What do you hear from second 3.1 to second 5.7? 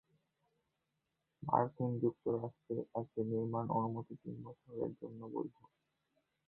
নির্মাণ অনুমতি তিন বছরের জন্য বৈধ।